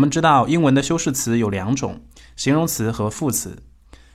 [0.00, 2.00] 我们知道英文的修饰词有两种，
[2.34, 3.62] 形容词和副词。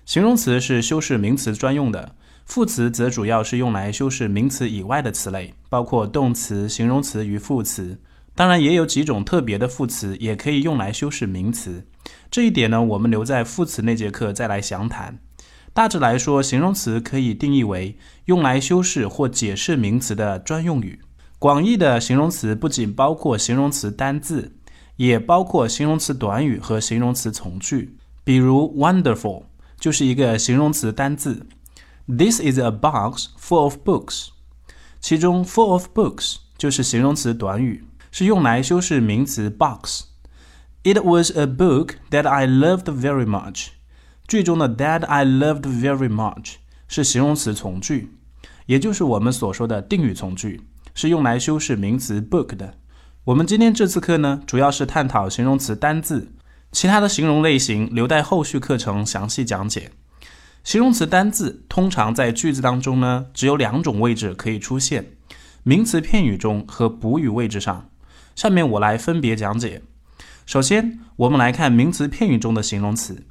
[0.03, 8.01] 形容词是修饰名词专用的，副词则主要是用来修饰名词以外的词类，包括动词、形容词与副词。
[8.33, 11.85] 当然，也有几种特别的副词也可以用来修饰名词。
[12.31, 15.19] 这一点呢，我们留在副词那节课再来详谈。
[15.71, 21.01] 大致来说，形容词可以定义为用来修饰或解释名词的专用语。
[21.37, 24.53] 广义的形容词不仅包括形容词单字，
[24.97, 27.97] 也包括形容词短语和形容词从句。
[28.23, 29.43] 比如，wonderful
[29.79, 31.45] 就是一个形容词单字。
[32.07, 34.29] This is a box full of books。
[34.99, 40.05] 其中，full of books 就是形容词短语，是用来修饰名词 box。
[40.83, 43.67] It was a book that I loved very much。
[44.27, 46.55] 句中的 that I loved very much
[46.87, 48.11] 是形容词从句，
[48.65, 50.61] 也就是我们所说的定语从句。
[50.93, 52.75] 是用来修饰名词 book 的。
[53.25, 56.27] 我们今天这次课呢，主要是探讨形容词单字，
[56.71, 59.89] 其他的形容类型留待后续课程详细讲解。
[60.63, 65.07] 形容词单字通常在句子当中呢，只有两种位置可以出现：
[65.63, 67.89] 名词片语中和补语位置上。
[68.35, 69.81] 下面我来分别讲解。
[70.45, 73.25] 首先，我们来看名词片语中的形容词。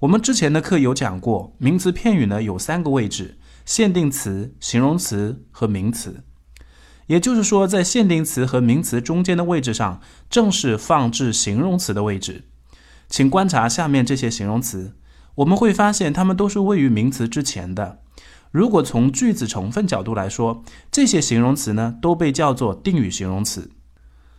[0.00, 6.24] 我们之前的课有讲过，名词片语呢有三个位置：限定词、形容词和名词。
[7.10, 12.44] 也就是说，在限定词和名词中间的位置上，正是放置形容词的位置。
[13.08, 14.94] 请观察下面这些形容词，
[15.34, 17.98] 我们会发现它们都是位于名词之前的。
[18.52, 23.72] 如果从句子成分角度来说，这些形容词呢都被叫做定语形容词。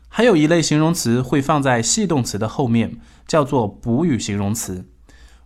[0.07, 4.87] 还有一类形容词会放在系动词的后面，叫做补语形容词。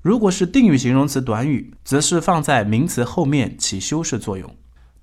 [0.03, 4.55] 如果是定语形容词短语，则是放在名词后面起修饰作用。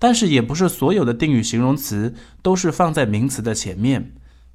[0.02, 4.10] 但是也不是所有的定语形容词都是放在名词的前面，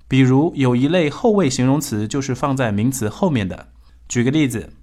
[0.06, 3.70] 比如有一类后位形容词就是放在名词后面的。
[4.10, 4.74] 举个例子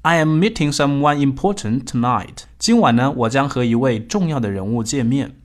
[0.00, 2.44] ，I am meeting someone important tonight。
[2.58, 5.36] 今晚呢，我将和一位重要的人物见面。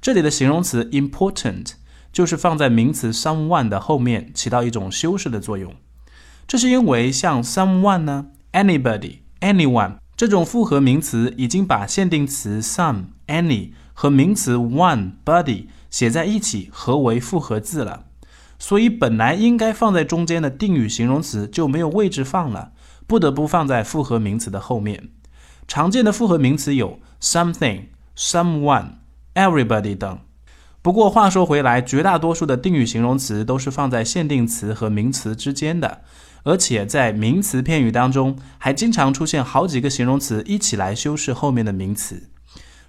[0.00, 1.72] 这里的形容词 important
[2.12, 5.74] 就是放在名词 someone 的后面，起到一种修饰的作用。
[6.46, 13.72] 这是因为像 someone 呢，anybody、anyone 这种复合名词已经把限定词 some、any。
[14.02, 18.06] 和名词 one body 写在一起，合为复合字了。
[18.58, 22.72] 所以本来应该放在中间的定语形容词就没有位置放了，
[23.06, 25.10] 不得不放在复合名词的后面。
[25.68, 27.82] 常见的复合名词有 something、
[28.16, 28.94] someone、
[29.34, 30.18] everybody 等。
[30.82, 36.00] 不过话说回来，绝大多数的定语形容词都是放在限定词和名词之间的，
[36.42, 42.30] 而且在名词片语当中，还经常出现好几个形容词一起来修饰后面的名词。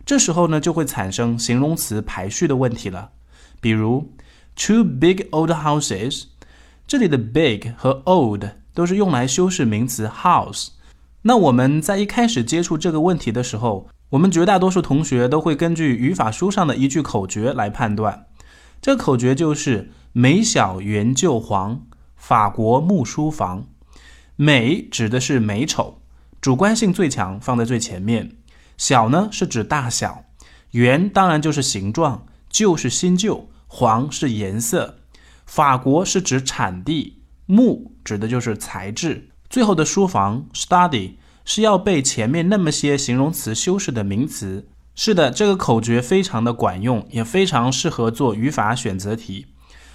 [0.05, 3.11] 这时候呢，就会产生形容词排序的问题了。
[3.61, 4.11] 比如
[4.55, 6.25] ，two big old houses，
[6.85, 8.43] 这里的 big 和 old
[8.73, 10.69] 都是用来修饰名词 house。
[11.21, 18.25] 那我们在一开始接触这个问题的时候，我们绝大多数同学都会根据语法书上的一句口诀来判断。
[18.81, 21.81] 这个口诀就是“美小圆旧黄，
[22.17, 23.67] 法国木书房”。
[24.35, 26.01] 美指的是美丑，
[26.41, 28.31] 主观性最强，放在最前面。
[28.83, 30.25] 小呢是指大小，
[30.71, 34.97] 圆当然就是形状，旧是新旧，黄是颜色，
[35.45, 41.13] 法国是指产地，木指的就是材质，最后的书房 study
[41.45, 44.67] 是要被前面那么些形容词修饰的名词。
[44.95, 49.45] 是的，这个口诀非常的管用，也非常适合做语法选择题。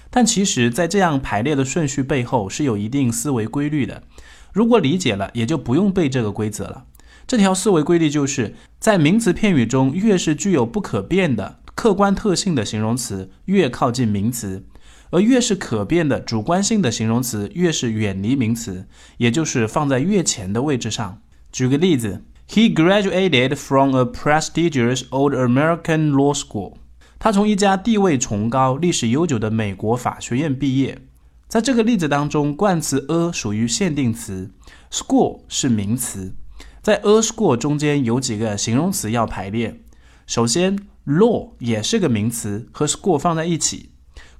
[0.09, 4.01] 但其实，在这样排列的顺序背后是有一定思维规律的，
[4.51, 6.85] 如果理解了，也就不用背这个规则了。
[7.29, 14.63] 这条思维规律就是在名词片语中，越是具有不可变的客观特性的形容词，越靠近名词；
[15.11, 18.87] 而越是可变的主观性的形容词，越是远离名词，
[19.17, 21.21] 也就是放在越前的位置上。
[21.51, 26.77] 举个例子，He graduated from a prestigious old American law school。
[27.19, 30.97] 他从一家地位崇高、历史悠久的美国法学院毕业。
[31.47, 34.49] 在这个例子当中，冠词 a 属于限定词
[34.89, 36.33] ，school 是名词。
[36.81, 39.81] 在 a school 中间有几个形容词要排列。
[40.25, 43.89] 首先，law 也是个名词，和 school 放在一起，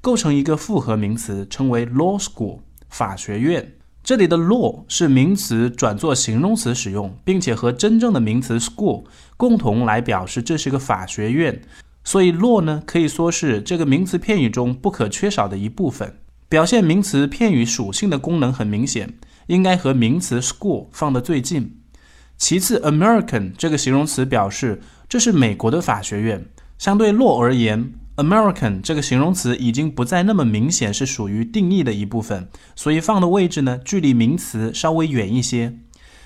[0.01, 2.59] 构成一个复合名词，称为 law school
[2.89, 3.74] 法学院。
[4.01, 9.03] 这里的 law 是名词转作形容词使用，并且和真正的名词 school
[9.36, 11.62] 共同来表示这是个法学院。
[12.03, 16.18] 所以 law 呢可以说是这个名词片语中不可缺少的一部分。
[16.47, 19.13] 表现名词片语属性的功能很明显，
[19.47, 21.78] 应该和名词 school 放得最近。
[22.39, 26.45] 其次，American 这个形容词表示这是美国的法学院。
[26.77, 32.47] 相对 law 而言 American 这个形容词已经不再那么明显是属于定义的一部分，
[32.77, 35.77] 所以放的位置呢，距离名词稍微远一些。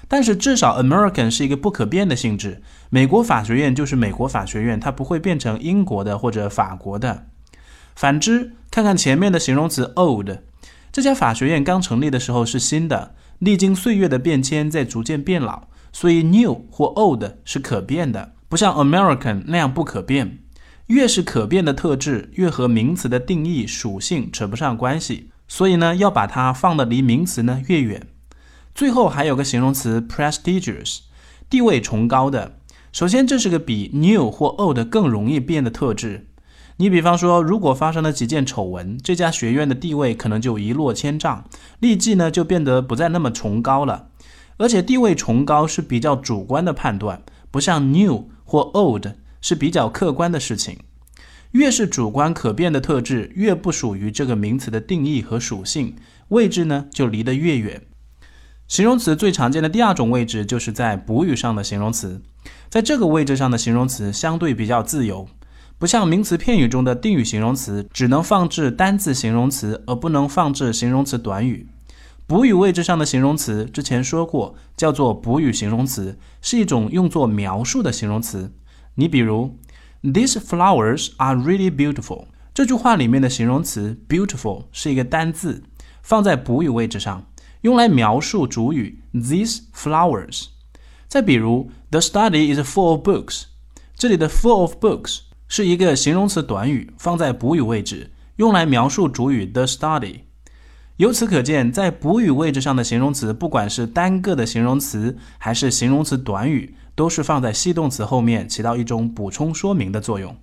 [0.07, 2.61] 但是至少 American 是一个不可变的性质，
[2.91, 7.25] 美国法学院就是美国法学院，它不会变成英国的或者法国的。
[7.95, 10.29] 反之，看看前面的形容词 old，
[10.91, 15.63] 这家法学院刚成立的时候是新的，历经岁月的变迁在逐渐变老，
[15.93, 20.39] 所以 new 或 old 是可变的，不像 American 那样不可变。
[20.87, 28.05] 越是可变的特质，越和名词的定义属性扯不上关系，所以呢，要把它放的离名词呢越远。
[28.75, 30.99] 最后还有个形容词 prestigious，
[31.49, 32.59] 地位崇高的。
[32.91, 36.27] 首先，这是个比 new 或 old 更容易变的特质。
[36.77, 41.45] 你比方说，如果发生了几件丑闻，这家学院的地位可能就一落千丈，
[41.79, 44.09] 立即呢就变得不再那么崇高了。
[44.57, 49.07] 而且，地位崇高是比较主观的判断，不像 new 或 old
[49.41, 50.77] 是比较客观的事情。
[51.51, 55.95] 越是主观可变的特质，越不属于这个名词的定义和属性，
[56.29, 57.81] 位置呢就离得越远。
[58.67, 62.21] 形容词最常见的第二种位置就是在补语上的形容词，
[62.69, 65.27] 在这个位置上的形容词相对比较自由，
[65.77, 71.67] 不像名词片语中的定语形容词只能放置单字形容词，而不能放置形容词短语。
[72.25, 78.53] 补语位置上的形容词之前说过，叫做补语形容词，是一种用作描述的形容词。
[78.95, 79.57] 你比如
[80.01, 82.27] ，These flowers are really beautiful。
[82.53, 85.63] 这句话里面的形容词 beautiful 是一个单字，
[86.01, 87.25] 放在补语位置上。
[87.61, 90.47] 用来描述主语 these flowers。
[91.07, 93.43] 再比如，the study is full of books。
[93.95, 100.21] 这里的 full of books 是一个形容词短语，放在补语位置，用来描述主语 the study。
[100.97, 110.35] 由此可见，在补语位置上的形容词，不管是单个的形容词还是形容词短语，都是放在系动词后面，起到一种补充说明的作用。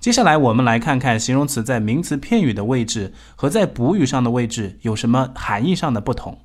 [0.00, 6.38] 接下来，我们来看看形容词在名词片语的位置和在补语上的位置有什么含义上的不同。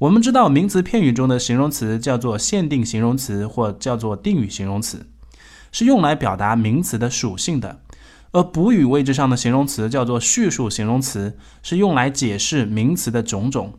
[0.00, 5.06] 我们知道，名词片语中的形容词叫做限定形容词或叫做定语形容词，
[5.70, 7.76] 是用来表达名词的属性的；
[8.34, 13.78] 而补语位置上的形容词叫做叙述形容词，是用来解释名词的种种。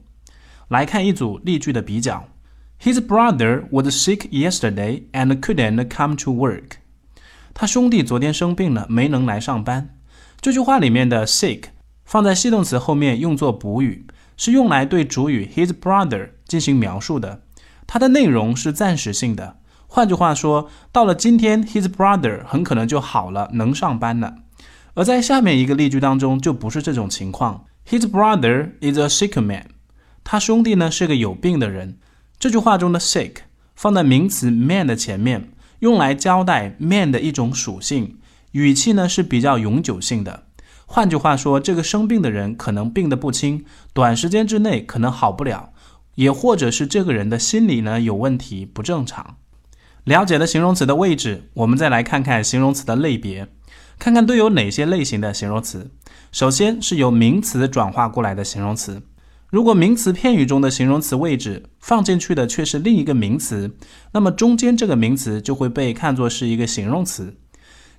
[0.70, 2.30] 来看一组例句的比较
[2.82, 6.78] ：His brother was sick yesterday and couldn't come to work。
[7.54, 9.98] 他兄弟昨天生病了，没能来上班。
[10.40, 11.66] 这句话里面的 sick
[12.06, 14.08] 放在系动词后面用作补语。
[14.38, 17.44] 是用来对主语 his brother 进行描述的，
[17.88, 19.58] 它的内容是暂时性的。
[19.88, 24.36] 换句话说，到了今天，his brother 很可能就好了，能上班了。
[24.96, 27.66] 而在下面一个例句当中，就不是这种情况。
[27.88, 29.68] His brother is a sick man。
[30.24, 32.00] 他兄弟呢是个有病的人。
[32.40, 33.34] 这句话中的 sick
[33.76, 38.18] 放在名词 man 的前面，用来交代 man 的一种属性，
[38.54, 40.46] 语气呢是比较永久性的。
[40.86, 45.72] 换句话说，这个生病的人可能病得不轻，短时间之内可能好不了，
[46.16, 49.38] 也或者是这个人的心理呢有问题，不正常。
[50.04, 53.48] 了解了形容词的位置，我们再来看看形容词的类别，
[53.98, 55.92] 看看都有哪些类型的形容词。
[56.32, 59.02] 首先是由名词转化过来的形容词，
[59.50, 63.76] 如果名词片语中的形容词位置放进去的却是另一个名词，
[64.12, 67.38] 那么中间这个名词就会被看作是一个形容词。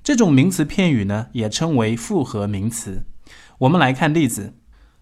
[0.04, 3.04] 这种名词片语呢，也称为复合名词。
[3.58, 4.54] 我们来看例子，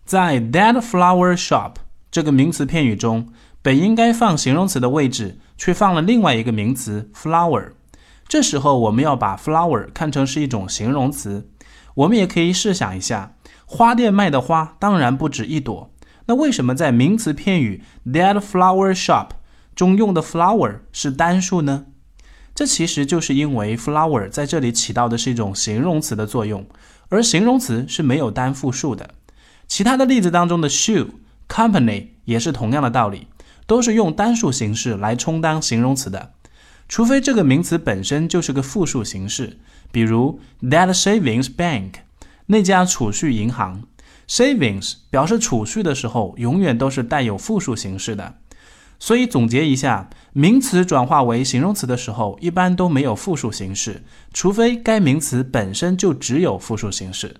[0.04, 1.72] 在 that flower shop
[2.10, 3.28] 这个名词片语中，
[3.60, 7.72] 本应该放形容词的位置，却放了另外一个名词 flower。
[8.34, 11.48] 这时候，我们要把 flower 看成是一种形容词。
[11.94, 15.94] 我们也可以试想一下，花店卖的花当然不止一朵。
[16.26, 19.28] 那为什么在名词片语 that flower shop
[19.76, 21.86] 中用的 flower 是单数呢？
[22.56, 26.66] 这其实就是因为 flower 在这里起到的是一种形容词的作用，
[27.10, 29.10] 而形容词是没有单复数的。
[29.68, 31.06] 其他的例子当中的 shoe、
[31.48, 33.28] company 也是同样的道理，
[33.68, 36.32] 都是用单数形式来充当形容词的。
[36.88, 39.58] 除非这个名词本身就是个复数形式，
[39.90, 41.92] 比如 that savings bank
[42.46, 43.82] 那家储蓄银行
[44.28, 48.34] ，savings 表示储蓄的时候，永远都是带有复数形式的。
[49.00, 57.36] 所以总结一下，名词转化为形容词的时候，一般都没有复数形式，除非该名词本身就只有复数形式。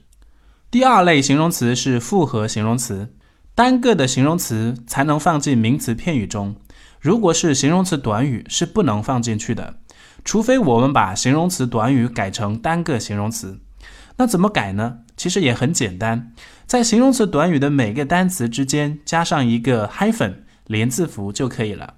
[0.70, 3.14] 第二类形容词是复合形容词，
[3.54, 6.56] 单个的形容词才能放进名词片语中，
[7.04, 9.74] 如果是形容词短语是不能放进去的，
[10.24, 13.60] 除非我们把形容词短语改成单个形容词。
[14.16, 15.00] 那怎么改呢？
[15.14, 16.32] 其实也很简单，
[16.64, 20.36] 在形容词短语的每个单词之间加上一个 hyphen。
[20.66, 21.96] 连字符就可以了，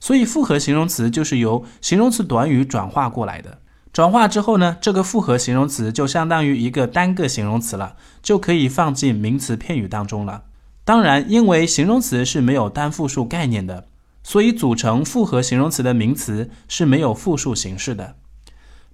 [0.00, 3.58] 所以复合形容词就是由形容词短语转化过来的。
[3.92, 10.44] 转化之后呢，这个复合形容词就相当于一个单个形容词了，就可以放进名词片语当中了。
[10.86, 13.84] 当然，因为形容词是没有单复数概念的，
[14.22, 18.16] 所以组成复合形容词的名词是没有复数形式的。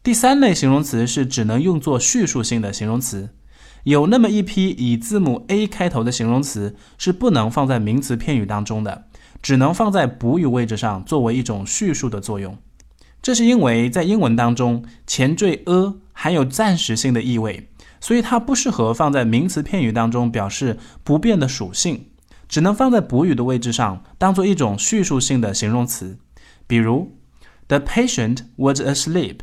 [0.02, 3.30] 第三类形容词是只能用作叙述性的形容词，
[3.84, 9.06] 有那么一批以字母 A 开头的形容词是不能放在名词片语当中的，
[9.42, 12.58] 只能放在补语位置上作为一种叙述的作用。
[13.22, 22.08] 这是因为在英文当中，前缀 a 含有暂时性的意味，所以它不适合放在名词片语当中表示不变的属性，
[22.48, 26.18] 只能放在补语的位置上当做一种叙述性的形容词。
[26.66, 27.16] 比如
[27.68, 29.38] ，The patient was asleep，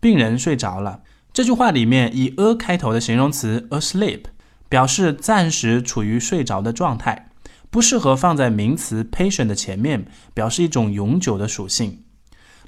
[0.00, 1.02] 病人睡着了。
[1.32, 4.22] 这句话里面以 a 开头的形容词 asleep
[4.68, 7.30] 表示暂时处于睡着的状态，
[7.70, 12.04] 不适合放在名词 patient 的前面，表示一种永久的属性。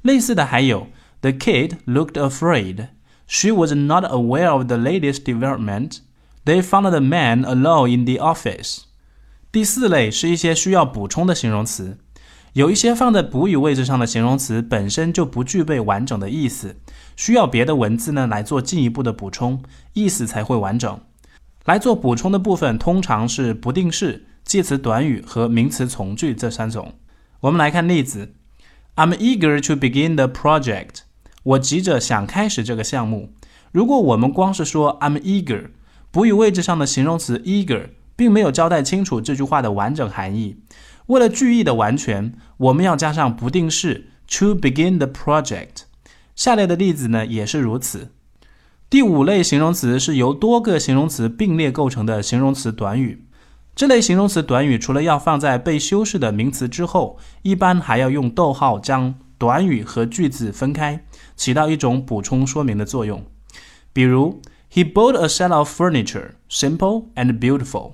[0.03, 0.89] 类似的还有
[1.21, 2.89] ，The kid looked afraid.
[3.27, 5.99] She was not aware of the latest development.
[6.45, 8.83] They found the man alone in the office.
[9.52, 11.99] 第四类是一些需要补充的形容词，
[12.54, 16.76] 有一些放在补语位置上的形容词本身就不具备完整的意思，
[17.16, 20.99] 需要别的文字呢来做进一步的补充，意思才会完整。
[21.66, 26.94] 来做补充的部分通常是不定式、介词短语和名词从句这三种。
[27.40, 28.32] 我们来看例子。
[28.97, 31.00] I'm eager to begin the project.
[31.42, 33.35] 我急着想开始这个项目。
[33.71, 35.71] 如果我们光是说 I'm eager，
[36.11, 40.59] 补语位置上的形容词 eager 并没有交代清楚这句话的完整含义。
[41.07, 45.85] 为了句意的完全，我们要加上不定式 to begin the project。
[46.35, 48.12] 下列的例子呢也是如此。
[48.88, 53.26] 第五类形容词是由多个形容词并列构成的形容词短语。
[53.75, 61.04] 这类形容词短语除了要放在被修饰的名词之后，一般还要用逗号将短语和句子分开，
[61.37, 63.25] 起到一种补充说明的作用。
[63.95, 67.92] 比如，He bought a set of furniture, simple and beautiful。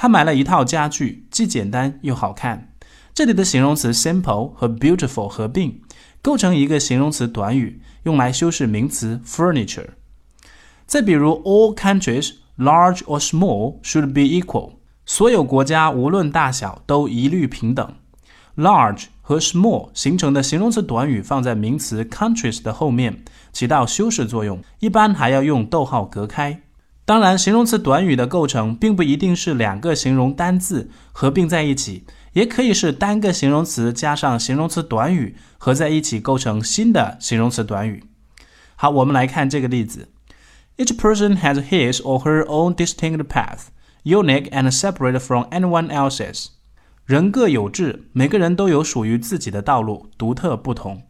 [0.00, 2.72] 他买了一套家具，既简单又好看。
[3.12, 5.80] 这里的形容词 simple 和 beautiful 合并，
[6.22, 9.88] 构成一个形容词短语，用来修饰名词 furniture。
[10.86, 14.74] 再比如，All countries, large or small, should be equal。
[15.04, 17.92] 所有国家无论大小都一律平等。
[18.56, 26.62] large 和 small 形成的形容词短语放在名词 countries 的后面，起到修饰作用，一般还要用逗号隔开。
[27.08, 38.04] 当然，形容词短语的构成并不一定是两个形容单字合并在一起，也可以是单个形容词加上形容词短语合在一起构成新的形容词短语。
[38.76, 40.10] 好，我们来看这个例子
[40.76, 43.68] ：Each person has his or her own distinct path.
[44.04, 46.48] Unique and separate from anyone else's，
[47.06, 51.04] 人各有志，每个人都有属于自己的道路，独特不同。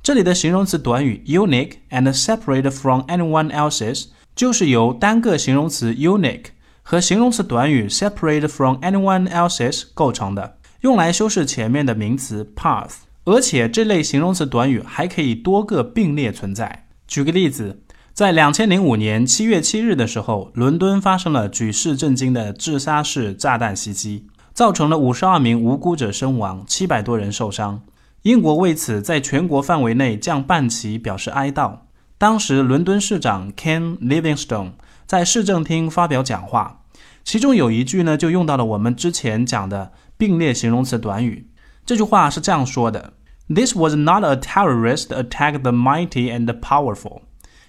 [0.00, 6.46] 这里的形容词短语 unique and separate from anyone else's 就是由单个形容词 unique
[6.82, 12.92] 和形容词短语 separate from anyone else's 构成的，用来修饰前面的名词 path。
[13.24, 16.86] 而且这类形容词短语还可以多个并列存在。
[17.06, 17.82] 举个例子。
[18.12, 27.80] 在两千零五年七月七日的时候，伦敦发生了举世震惊的自杀式炸弹袭击，造成了五十二名无辜者身亡，七百多人受伤。
[28.22, 31.78] 英国为此在全国范围内降半旗表示哀悼。
[32.19, 34.71] 当时，伦敦市长 Ken Livingstone
[35.05, 36.83] 在市政厅发表讲话，
[37.23, 41.49] 其中有一句呢，就用到了我们之前讲的并列形容词短语。
[41.85, 43.13] 这句话是这样说的：“
[43.47, 47.21] This was not a terrorist attack the mighty and powerful。”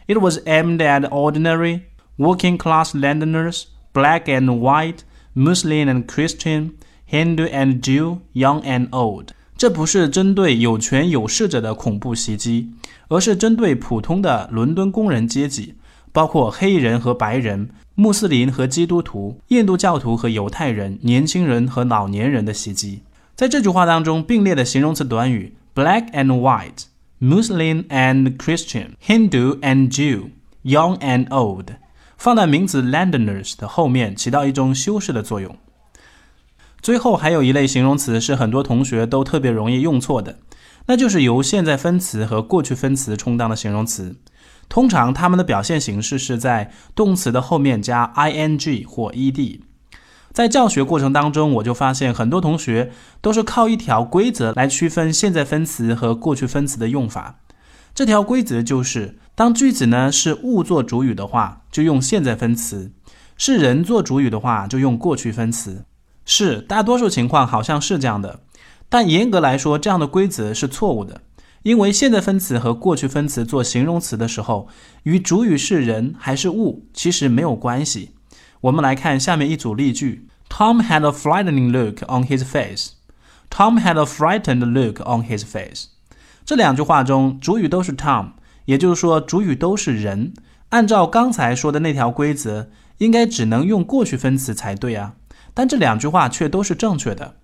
[0.07, 1.83] It was aimed at ordinary,
[2.17, 5.01] working-class Londoners, black and white,
[5.35, 6.75] Muslim and Christian,
[7.07, 9.29] Hindu and Jew, young and old。
[9.59, 12.71] 这不是针对有权有势者的恐怖袭击，
[13.12, 15.76] 而是针对普通的伦敦工人阶级，
[16.14, 23.02] 包括黑人和白人、穆斯林和基督徒、印度教徒和犹太人、年轻人和老年人的袭击。
[23.36, 26.86] 在这句话当中并列的形容词短语 black and white。
[27.20, 30.30] Muslim and Christian, Hindu and Jew,
[30.64, 31.68] young and old，
[32.18, 35.56] 放在名词 Londoners 的后面，起到一种修饰的作用。
[36.82, 40.40] 最后还有一类形容词是很多同学都特别容易用错的，
[40.88, 44.18] 那就是由现在分词和过去分词充当的形容词。
[44.68, 49.60] 通常它们的表现形式是在动词的后面加 ing 或 ed。
[50.32, 57.42] 在教学过程当中，我就发现很多同学都是靠一条规则来区分现在分词和过去分词的用法。
[57.94, 62.92] 这条规则就是：当句子呢是物做主语的话，就用现在分词；
[63.36, 65.84] 是人做主语的话，就用过去分词。
[66.24, 68.40] 是大多数情况好像是这样的，
[68.92, 71.22] 但严格来说，这样的规则是错误的。
[71.64, 74.68] 因为现在分词和过去分词做形容词的时候，
[75.04, 78.16] 与主语是人还是物其实没有关系。
[78.60, 82.90] 我们来看下面一组例句：Tom had a frightening look on his face.
[83.50, 85.86] Tom had a frightened look on his face.
[86.44, 88.32] 这两句话中，主语都是 Tom，
[88.66, 90.34] 也就是说，主语都是人。
[90.72, 95.14] 按照刚才说的那条规则，应该只能用过去分词才对啊。
[95.54, 97.36] 但这两句话却都是正确的。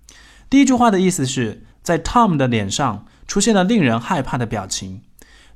[0.49, 5.01] 第一句话的意思是在 Tom 的脸上出现了令人害怕的表情。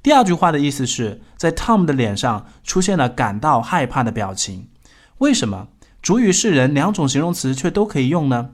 [0.03, 4.67] 第二句话的意思是在 Tom 的脸上出现了感到害怕的表情。
[5.19, 5.67] 为什么
[6.01, 8.51] 主语是人两种形容词却都可以用呢？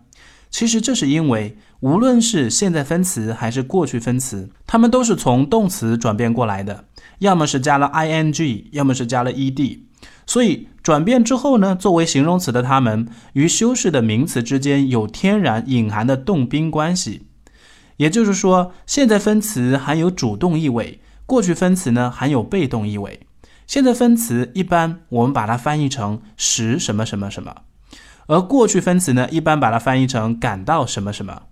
[0.49, 6.85] 其实这是因为无论是现在分词还是过去分词，它们都是从动词转变过来的，
[7.19, 9.86] 要么是加了 ing，要么是加了 ed。
[10.27, 17.23] 所以转变之后呢，作为形容词的它们与修饰的名词之间有天然隐含的动宾关系。
[17.95, 23.21] 也就是说，现在分词含有主动意味，过去分词呢含有被动意味。
[23.65, 27.55] 现在分词一般我们把它翻译成使什么什么什么，
[28.27, 31.43] 而过去分词呢一般把它翻译成感到什么什么。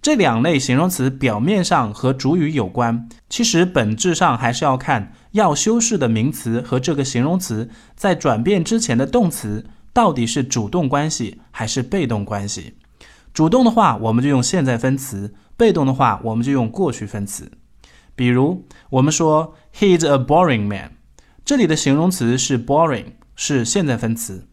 [0.00, 12.74] 这两类形容词表面上和主语有关，其实本质上还是要看要修饰的名词和这个形容词在转变之前的动词到底是主动关系还是被动关系。
[13.34, 17.50] 主动的话，我们就用现在分词；被动的话，我们就用过去分词。
[18.14, 20.92] 比如，我们说 He is a boring man，
[21.44, 23.04] 这里的形容词是 boring，
[23.36, 24.46] 是现在分词。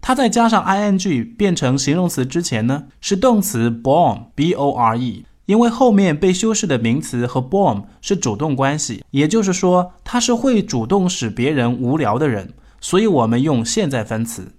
[0.00, 14.52] 它再加上 ing 变成形容词之前呢，是动词 bore，b o r e，因为后面被修饰的名词和 bore 是主动关系，也就是说，他是会主动使别人无聊的人，所以我们用现在分词。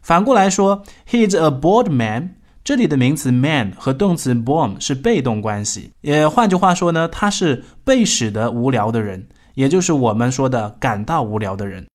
[0.00, 11.86] 反过来说 he is a bored man，这里的名词 man 和动词 bore 是被动关系，也换句话说呢，他是被使得无聊的人，也就是我们说的感到无聊的人。